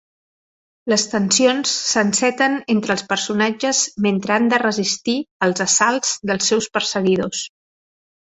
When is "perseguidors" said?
6.79-7.45